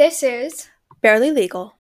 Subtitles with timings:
[0.00, 0.70] This is
[1.02, 1.74] Barely Legal.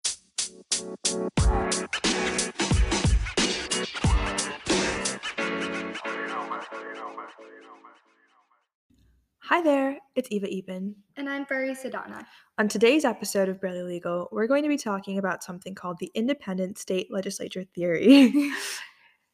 [9.39, 10.95] Hi there, it's Eva Epen.
[11.15, 12.25] and I'm Furry Sedana.
[12.57, 16.11] On today's episode of Barely Legal, we're going to be talking about something called the
[16.13, 18.51] independent state legislature theory.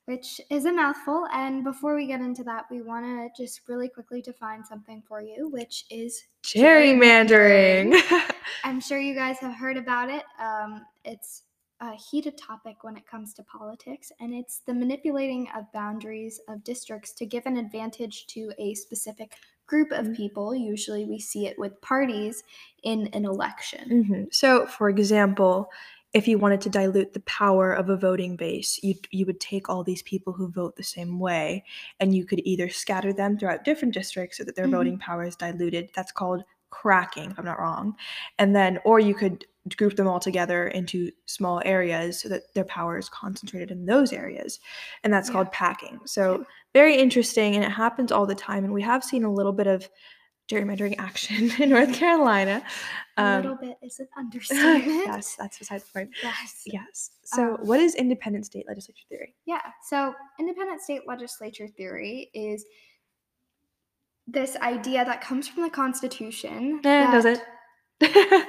[0.05, 1.27] which is a mouthful.
[1.33, 5.21] And before we get into that, we want to just really quickly define something for
[5.21, 7.99] you, which is Gerrymandering.
[8.63, 10.23] I'm sure you guys have heard about it.
[10.39, 11.43] Um, it's
[11.81, 16.63] a heated topic when it comes to politics, and it's the manipulating of boundaries of
[16.63, 19.33] districts to give an advantage to a specific
[19.67, 20.15] group of Mhm.
[20.15, 20.55] people.
[20.55, 22.43] Usually, we see it with parties
[22.83, 23.89] in an election.
[23.89, 24.33] Mhm.
[24.33, 25.69] So, for example,
[26.15, 29.67] if you wanted to dilute the power of a voting base, you you would take
[29.69, 31.63] all these people who vote the same way,
[31.99, 34.71] and you could either scatter them throughout different districts so that their Mhm.
[34.71, 35.89] voting power is diluted.
[35.93, 37.95] That's called cracking, if I'm not wrong.
[38.39, 39.45] And then, or you could
[39.77, 44.13] group them all together into small areas so that their power is concentrated in those
[44.13, 44.59] areas,
[45.03, 45.33] and that's Yeah.
[45.33, 45.99] called packing.
[46.05, 48.63] So, very interesting, and it happens all the time.
[48.63, 49.89] And we have seen a little bit of
[50.47, 52.63] gerrymandering action in North Carolina.
[53.17, 54.85] A Um, little bit is an understatement.
[55.07, 56.09] yes, that's beside the point.
[56.21, 56.61] Yes.
[56.65, 57.11] Yes.
[57.23, 59.35] So, Um, what is independent state legislature theory?
[59.45, 59.61] Yeah.
[59.83, 62.65] So, independent state legislature theory is
[64.27, 66.81] this idea that comes from the Constitution.
[66.83, 67.41] Eh, does it?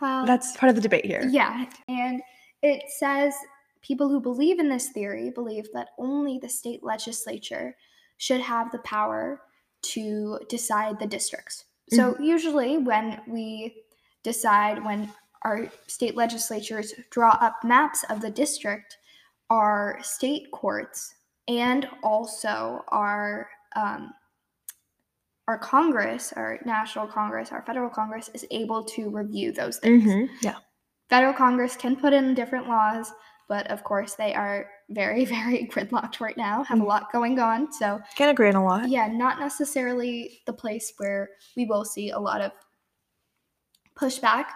[0.00, 1.26] Well, that's part of the debate here.
[1.28, 2.22] yeah, and
[2.62, 3.34] it says
[3.82, 7.74] people who believe in this theory believe that only the state legislature
[8.16, 9.40] should have the power
[9.82, 11.64] to decide the districts.
[11.90, 13.82] So, usually, when we
[14.22, 15.10] decide, when
[15.42, 18.98] our state legislatures draw up maps of the district,
[19.48, 21.14] our state courts
[21.46, 24.12] and also our um,
[25.46, 30.04] our Congress, our national Congress, our federal Congress is able to review those things.
[30.04, 30.56] Mhm, Yeah.
[31.08, 33.10] Federal Congress can put in different laws,
[33.48, 36.86] but of course they are very, very gridlocked right now, have a Mm.
[36.86, 37.72] lot going on.
[37.72, 38.88] So, Can agree on a lot.
[38.88, 42.52] yeah, not necessarily the place where we will see a lot of
[43.98, 44.46] pushback,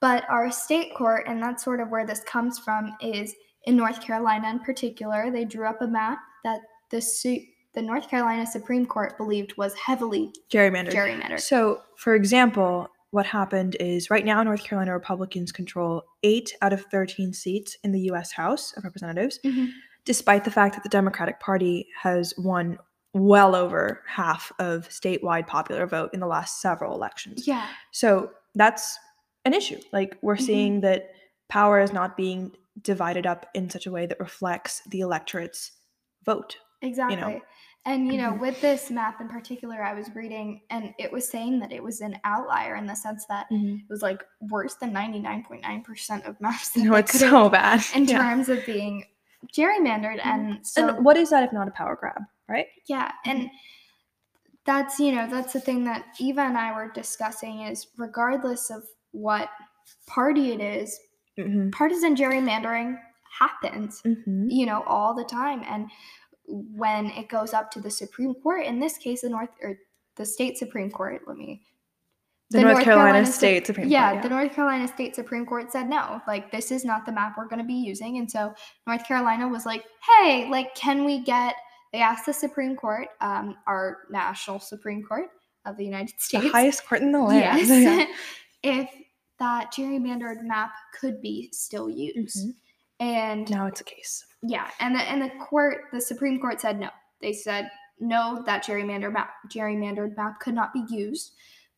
[0.00, 4.00] but our state court, and that's sort of where this comes from, is in North
[4.00, 5.30] Carolina in particular.
[5.30, 6.60] They drew up a map that
[6.90, 7.44] the su-
[7.74, 10.92] the North Carolina Supreme Court believed was heavily Gerrymandered.
[10.94, 11.40] gerrymandered.
[11.40, 16.84] So, for example, what happened is right now North Carolina Republicans control eight out of
[16.86, 18.32] 13 seats in the U.S.
[18.32, 19.70] House of Representatives, Mhm.
[20.04, 22.78] despite the fact that the Democratic Party has won
[23.14, 27.46] well over half of statewide popular vote in the last several elections.
[27.46, 28.98] Yeah, So that's
[29.46, 29.80] an issue.
[29.92, 30.42] Like we're Mhm.
[30.46, 31.10] seeing that
[31.48, 35.72] power is not being divided up in such a way that reflects the electorate's
[36.24, 36.58] vote.
[36.82, 37.42] exactly.
[37.86, 38.40] And you know, Mhm.
[38.40, 42.00] with this map in particular, I was reading, and it was saying that it was
[42.00, 45.82] an outlier in the sense that it was like worse than ninety nine point nine
[45.82, 46.70] percent of maps.
[46.70, 47.82] That No, it's so bad.
[47.94, 48.18] in Yeah.
[48.18, 49.04] terms of being
[49.56, 52.66] gerrymandered, and so and what is that if not a power grab, right?
[52.86, 53.50] Yeah, and
[54.66, 58.84] that's you know that's the thing that Eva and I were discussing is regardless of
[59.12, 59.48] what
[60.06, 60.98] party it is,
[61.38, 61.70] Mm-hmm.
[61.70, 62.98] partisan gerrymandering
[63.38, 64.50] happens, Mm-hmm.
[64.50, 65.62] you know, all the time.
[65.68, 65.88] And
[66.48, 69.76] when it goes up to the Supreme Court, in this case, the North or
[70.16, 71.62] the state Supreme Court, let me
[72.50, 74.16] The, North, Carolina, Sup- State Supreme yeah, Court.
[74.16, 77.34] Yeah, the North Carolina State Supreme Court said no, like this is not the map
[77.36, 78.54] we're going to be using, and so
[78.86, 79.84] North Carolina was like,
[80.20, 81.54] hey, like can we get?
[81.92, 85.26] They asked the Supreme Court, um, our national Supreme Court
[85.64, 86.44] of the United States.
[86.44, 87.66] the highest court in the land.
[87.68, 88.08] yes,
[88.62, 88.90] if
[89.38, 92.54] that gerrymandered map could be still used, Mhm.
[93.00, 94.24] And Now it's a case.
[94.42, 96.90] yeah, and the and the court, the Supreme Court said no.
[97.20, 97.70] They said
[98.00, 101.32] no, that gerrymandered map, gerrymandered map could not be used.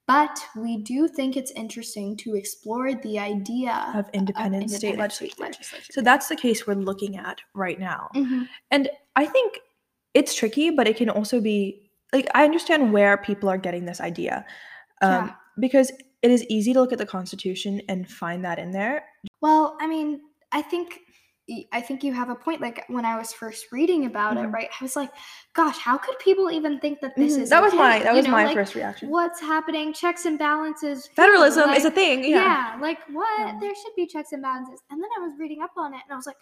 [0.06, 5.42] But we do think it's interesting to explore the idea Of independent, state independent legislature.
[5.42, 5.92] legislature.
[5.92, 8.08] So that's the case we're looking at right now.
[8.14, 8.48] Mhm.
[8.72, 9.60] And I think
[10.12, 14.00] it's tricky, but it can also be like I understand where people are getting this
[14.00, 14.44] idea.
[15.00, 15.34] Um, Yeah.
[15.60, 15.92] because
[16.22, 19.04] it is easy to look at the Constitution and find that in there.
[19.40, 20.20] Well, I mean,
[20.50, 21.00] I think
[21.72, 22.60] I think you have a point.
[22.60, 24.52] Like when I was first reading about it, Mhm.
[24.52, 24.68] right?
[24.80, 25.10] I was like,
[25.52, 27.42] "Gosh, how could people even think that this Mhm.
[27.42, 29.10] is that was my that You was know, my like, first reaction.
[29.10, 29.92] What's happening?
[29.92, 31.08] Checks and balances.
[31.14, 32.24] Federalism is a thing.
[32.24, 32.74] yeah.
[32.74, 32.78] Yeah.
[32.80, 33.58] like what Yeah.
[33.60, 36.12] there should be checks and balances and then i was reading up on it and
[36.12, 36.36] i was like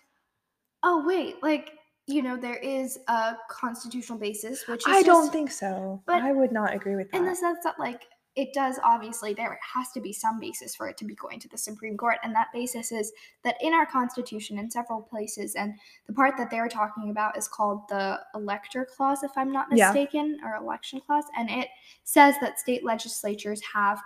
[0.82, 1.72] oh wait like
[2.06, 6.02] you know there is a constitutional basis which is I don't think so.
[6.06, 7.16] but I would not agree with that.
[7.18, 8.06] in the sense that like
[8.38, 11.48] it does obviously there has to be some basis for it to be going to
[11.48, 13.12] the supreme court and that basis is
[13.42, 15.74] that in our constitution in several places and
[16.06, 19.88] the part that they're talking about is called the elector clause if i'm not Yeah.
[19.88, 21.68] mistaken or election clause and it
[22.04, 24.00] says that state legislatures have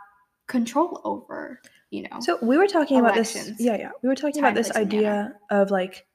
[0.47, 1.61] control over
[1.93, 2.21] you know.
[2.21, 3.53] So we were talking about this.
[3.59, 3.91] Yeah, yeah.
[4.03, 6.07] We were talking Time, about this idea of like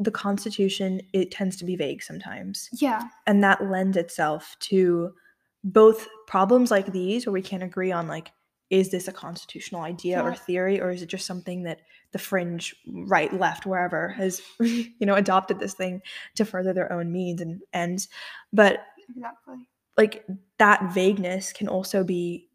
[0.00, 1.00] the Constitution.
[1.12, 5.14] It tends to be vague sometimes, yeah, and that lends itself to
[5.62, 8.30] both problems like these, where we can't agree on like
[8.70, 11.80] is this a constitutional idea or theory, or is it just something that
[12.12, 16.00] the fringe right, left, wherever has you know adopted this thing
[16.36, 18.08] to further their own means and ends.
[18.52, 19.68] But exactly.
[19.98, 20.24] like
[20.58, 22.48] that vagueness can also be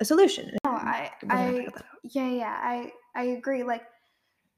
[0.00, 0.50] a solution.
[0.64, 2.00] No, I, I, figure that out.
[2.02, 3.62] yeah, yeah, I, I agree.
[3.62, 3.82] Like,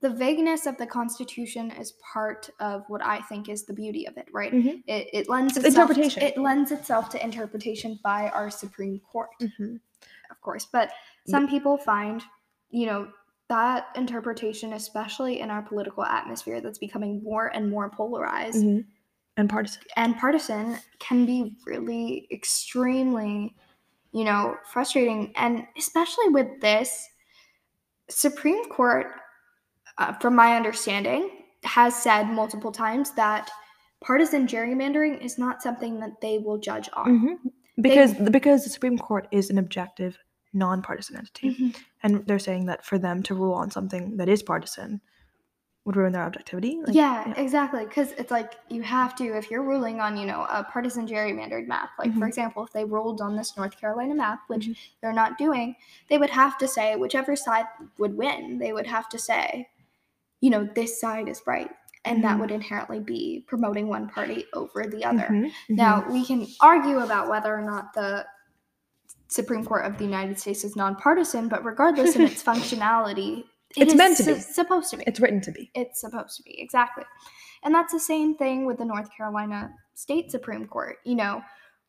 [0.01, 4.17] the vagueness of the Constitution is part of what I think is the beauty of
[4.17, 4.53] it, right?
[4.53, 4.83] Mhm.
[4.87, 6.23] It, it lends It's itself interpretation.
[6.23, 9.81] it lends itself to interpretation by our Supreme Court, Mhm.
[10.31, 10.67] of course.
[10.67, 10.93] But
[11.27, 12.23] some people find,
[12.71, 13.11] you know,
[13.49, 18.85] that interpretation, especially in our political atmosphere that's becoming more and more polarized, Mhm.
[19.39, 19.83] And partisan.
[19.97, 23.55] and partisan can be really extremely
[24.13, 27.07] you know frustrating and especially with this
[28.09, 29.09] supreme court
[29.99, 31.31] uh, from my understanding
[31.65, 33.51] has said multiple times that
[34.01, 37.51] partisan gerrymandering is not something that they will judge on Mhm.
[37.81, 40.19] Because because the Supreme Court is an objective,
[40.55, 41.77] nonpartisan entity, Mhm.
[42.03, 45.01] and they're saying that for them to rule on something that is partisan
[45.85, 46.81] would ruin their objectivity.
[46.85, 47.85] Like, yeah, exactly.
[47.85, 51.67] Because it's like you have to, if you're ruling on, you know, a partisan gerrymandered
[51.69, 52.29] map, like for Mhm.
[52.29, 54.77] example, if they ruled on this North Carolina map, which Mhm.
[55.01, 55.77] they're not doing,
[56.09, 57.67] they would have to say, whichever side
[57.99, 59.69] would win, they would have to say,
[60.41, 61.71] you know, this side is right.
[62.05, 62.41] And that Mhm.
[62.41, 65.27] would inherently be promoting one party over the other.
[65.29, 65.51] Mhm, mhm.
[65.71, 68.25] Now, we can argue about whether or not the
[69.29, 73.41] Supreme Court of the United States is nonpartisan, but regardless of its functionality,
[73.77, 74.41] it It's meant to su- be.
[74.41, 75.71] supposed to be it's written to be.
[75.75, 77.03] it's supposed to be exactly
[77.65, 81.43] and that's the same thing with the north carolina state supreme court you know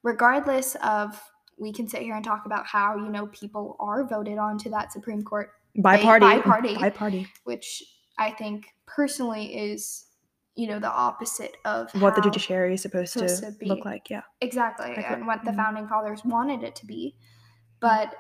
[0.04, 1.22] regardless of
[1.60, 4.92] we can sit here and talk about how you know people are voted onto that
[4.92, 6.26] supreme court By party.
[6.26, 6.76] by party.
[6.76, 7.28] By party.
[7.44, 7.84] which
[8.18, 10.06] i think personally is
[10.56, 14.10] you know the opposite of What the judiciary is supposed, supposed to, to look like.
[14.10, 14.22] Yeah.
[14.42, 15.20] exactly Accurate.
[15.20, 15.56] and what the Mhm.
[15.56, 17.16] founding fathers wanted it to be
[17.80, 18.16] but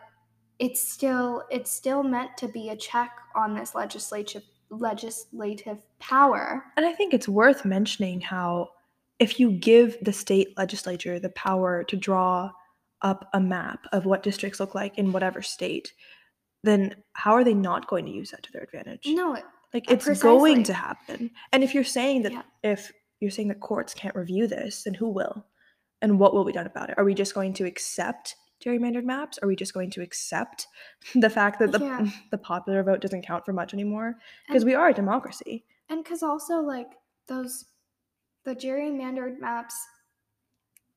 [0.59, 6.85] it's still it's still meant to be a check on this legislative legislative power And
[6.85, 8.69] I think it's worth mentioning how
[9.19, 12.51] if you give the state legislature the power to draw
[13.01, 15.93] up a map of what districts look like in whatever state,
[16.63, 19.05] then how are they not going to use that to their advantage?
[19.07, 19.37] no
[19.73, 21.31] Like Uh, it's going to happen.
[21.51, 22.43] And if you're saying that Yeah.
[22.63, 25.45] if you're saying that courts can't review this, then who will?
[26.01, 26.97] And what will be done about it?
[26.97, 29.39] Are we just going to accept gerrymandered maps?
[29.41, 30.67] Are we just going to accept
[31.15, 32.07] the fact that the Yeah.
[32.31, 34.17] the popular vote doesn't count for much anymore?
[34.47, 35.65] Because we are a democracy.
[35.89, 36.91] And because also, like,
[37.27, 37.65] those,
[38.43, 39.75] the gerrymandered maps,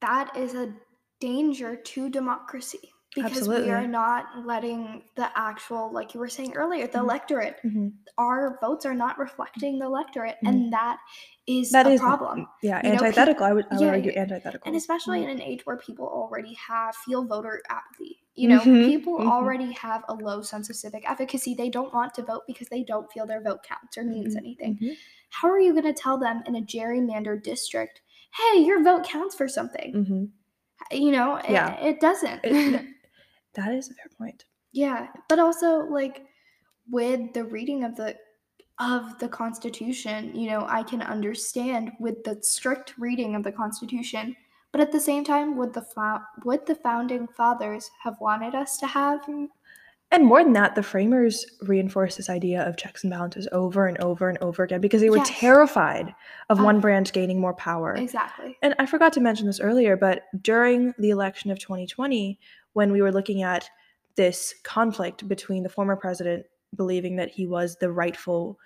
[0.01, 0.75] that is a
[1.21, 2.91] danger to democracy.
[3.15, 7.03] Because we are not letting the actual, like you were saying earlier, the Mhm.
[7.03, 7.93] electorate, Mhm.
[8.19, 10.37] our votes are not reflecting the electorate.
[10.45, 10.49] Mhm.
[10.49, 11.01] And that
[11.49, 12.47] is That a is problem.
[12.63, 13.45] Yeah, You know, antithetical.
[13.45, 14.67] I would, I would yeah, argue antithetical.
[14.69, 15.25] And especially Mhm.
[15.25, 18.21] in an age where people already have feel voter apathy.
[18.37, 19.27] You know, Mhm, people mhm.
[19.29, 21.55] already have a low sense of civic efficacy.
[21.55, 24.79] They don't want to vote because they don't feel their vote counts or means anything.
[25.31, 28.03] How are you going to tell them in a gerrymandered district,
[28.33, 29.93] hey, your vote counts for something?
[30.93, 31.75] You know, it, Yeah.
[31.81, 32.41] it doesn't.
[32.45, 32.87] It-
[33.55, 34.45] That is a fair point.
[34.73, 36.25] yeah, but also like
[36.91, 38.17] with the reading of the
[38.79, 44.35] of the Constitution, you know, I can understand with the strict reading of the Constitution,
[44.73, 48.79] but at the same time, would the fo- would the founding fathers have wanted us
[48.79, 49.21] to have?
[50.13, 53.97] And more than that, the framers reinforced this idea of checks and balances over and
[53.99, 55.29] over and over again because they were Yes.
[55.31, 56.13] terrified
[56.49, 57.95] of Uh, one branch gaining more power.
[57.95, 58.57] Exactly.
[58.63, 62.41] And I forgot to mention this earlier, but during the election of 2020,
[62.75, 63.69] when we were looking at
[64.17, 66.47] this conflict between the former president
[66.77, 68.59] believing that he was the rightful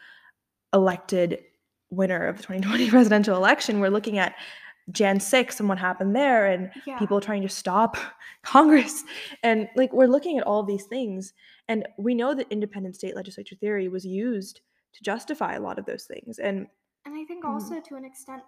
[0.72, 1.38] elected
[1.90, 4.34] winner of the 2020 presidential election, we're looking at
[4.90, 6.98] Jan 6 and what happened there and Yeah.
[6.98, 7.96] people trying to stop
[8.42, 9.04] Congress.
[9.42, 11.32] And like we're looking at all these things.
[11.68, 14.60] And we know that independent state legislature theory was used
[14.92, 16.38] to justify a lot of those things.
[16.38, 16.66] And
[17.06, 17.48] And I think Mhm.
[17.48, 18.42] also to an extent,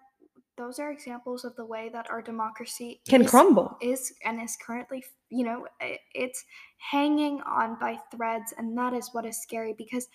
[0.57, 3.77] those are examples of the way that our democracy can is, crumble.
[3.81, 5.67] is and is currently, you know,
[6.15, 6.45] it's
[6.79, 10.09] hanging on by threads, and that is what is scary because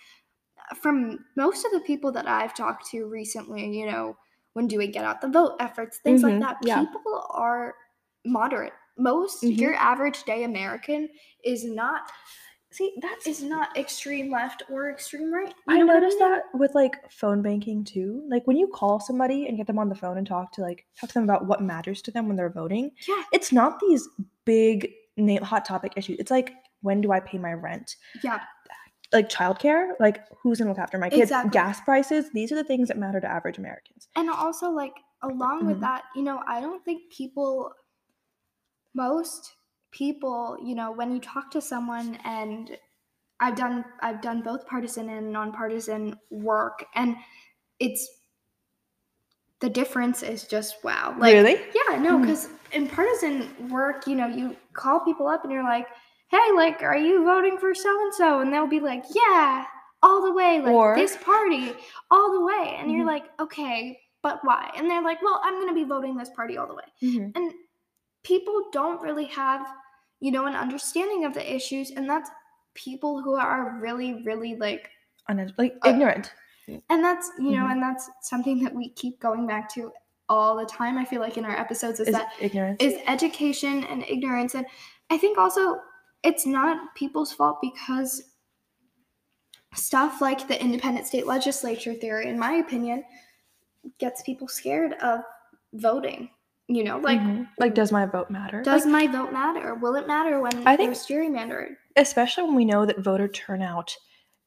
[0.72, 4.18] uh, from most of the people that I've talked to recently, you know,
[4.54, 6.86] when doing get out the vote efforts, things Mhm, like that, yeah.
[6.86, 7.76] people are
[8.26, 8.74] moderate.
[8.98, 9.58] Most Mhm.
[9.58, 11.10] your average day American
[11.46, 12.12] is not
[12.72, 15.54] See, that's is not extreme left or extreme right.
[15.68, 16.32] You I noticed mean?
[16.32, 18.24] that with like phone banking too.
[18.30, 20.86] Like when you call somebody and get them on the phone and talk to like
[21.00, 24.08] talk to them about what matters to them when they're voting, Yeah, it's not these
[24.46, 24.90] big
[25.44, 26.18] hot topic issues.
[26.20, 27.98] It's like when do I pay my rent?
[28.24, 28.40] yeah.
[29.14, 31.24] like childcare, like who's gonna look after my kids?
[31.24, 31.52] Exactly.
[31.52, 34.08] Gas prices, these are the things that matter to average Americans.
[34.16, 35.82] And also, like, along with Mhm.
[35.82, 37.74] that, you know, I don't think people,
[38.94, 39.52] most
[39.92, 42.78] people, you know, when you talk to someone and
[43.40, 47.16] I've done I've done both partisan and nonpartisan work and
[47.80, 48.08] it's
[49.60, 51.16] the difference is just wow.
[51.18, 51.60] Like really?
[51.76, 55.88] yeah, no, because in partisan work, you know, you call people up and you're like,
[56.30, 58.40] hey, like, are you voting for so and so?
[58.40, 59.66] And they'll be like, yeah,
[60.02, 61.74] all the way, like Or- this party,
[62.10, 62.76] all the way.
[62.80, 63.08] And you're Mhm.
[63.08, 64.72] like, okay, but why?
[64.76, 66.86] And they're like, well, I'm going to be voting this party all the way.
[67.04, 67.32] Mhm.
[67.36, 67.54] And
[68.24, 69.68] people don't really have,
[70.22, 71.92] you know, an understanding of the issues.
[71.92, 72.30] And that's
[72.74, 74.90] people who are really, really like,
[75.58, 76.34] like Uh, ignorant.
[76.90, 77.72] and that's, you know, Mhm.
[77.74, 79.92] and that's something that we keep going back to
[80.30, 80.98] all the time.
[80.98, 82.82] I feel like in our episodes is Is that ignorant.
[82.82, 84.66] is education and ignorance and
[85.10, 85.82] i think also
[86.24, 88.32] it's not people's fault because
[89.76, 93.04] stuff like the independent state legislature theory in my opinion
[93.98, 95.22] gets people scared of
[95.74, 96.30] voting
[96.76, 97.48] you know like Mhm.
[97.60, 98.62] like does my vote matter?
[98.64, 99.76] does Like, my vote matter?
[99.76, 103.96] Will it matter when I think- there's gerrymandered especially when we know that voter turnout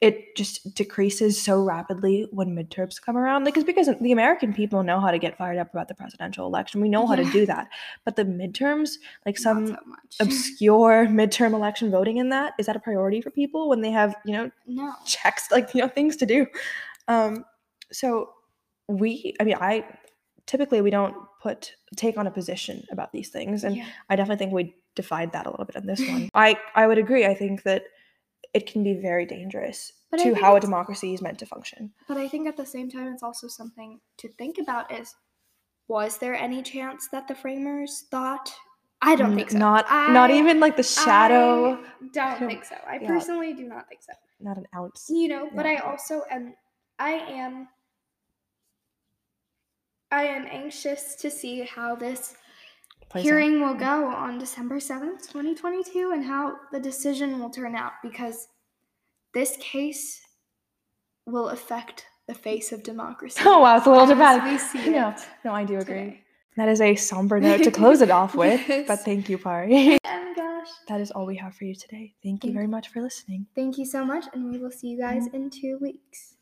[0.01, 4.83] it just decreases so rapidly when midterms come around like it's because the american people
[4.83, 6.81] know how to get fired up about the presidential election.
[6.81, 7.69] We know how to do that.
[8.05, 9.77] But the midterms like some so
[10.21, 14.15] obscure midterm election voting in that is that a priority for people when they have
[14.27, 14.93] you know no.
[15.07, 16.47] checks like you know things to do?
[17.09, 17.45] Um
[17.93, 18.31] so
[18.89, 19.85] we i mean i
[20.47, 23.87] typically we don't put take on a position about these things and yeah.
[24.11, 26.99] i definitely think we defied that a little bit in this one i i would
[26.99, 27.85] agree i think that
[28.53, 32.17] it can be very dangerous But to how a democracy is meant to function but
[32.17, 35.15] i think at the same time it's also something to think about is
[35.89, 38.53] was there any chance that the framers thought
[39.03, 41.79] i don't think so not not even like the shadow
[42.17, 42.77] I don't think so.
[42.87, 43.09] I Yeah.
[43.09, 44.13] personally do not think so.
[44.41, 45.73] not an ounce You know, but Yeah.
[45.73, 46.55] I also am
[46.99, 47.69] I am
[50.15, 52.35] I am anxious to see how this
[53.11, 53.27] plays out.
[53.29, 58.49] hearing will go on December 7th, 2022 and how the decision will turn out because
[59.33, 60.21] this case
[61.27, 63.41] will affect the face of democracy.
[63.45, 66.21] oh wow it's a little dramatic we see no it no i do agree today.
[66.57, 70.33] that is a somber note to close it off with but thank you pari Oh
[70.43, 70.69] gosh.
[70.89, 73.47] that is all we have for you today thank you Thank very much for listening
[73.55, 75.37] Thank you so much and we will see you guys Mm-hmm.
[75.37, 76.33] in 2 weeks.